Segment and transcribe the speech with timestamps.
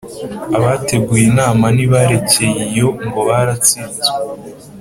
[0.57, 4.07] abateguye inama ntibarekeye iyo ngo baratsinzwe.